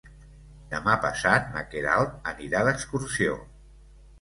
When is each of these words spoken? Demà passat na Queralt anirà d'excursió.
Demà 0.71 0.95
passat 1.03 1.45
na 1.57 1.63
Queralt 1.75 2.17
anirà 2.33 2.65
d'excursió. 2.69 3.37